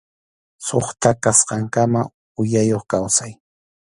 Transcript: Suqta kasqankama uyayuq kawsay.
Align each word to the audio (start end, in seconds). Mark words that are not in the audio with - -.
Suqta 0.67 1.09
kasqankama 1.23 2.01
uyayuq 2.41 2.83
kawsay. 2.91 3.31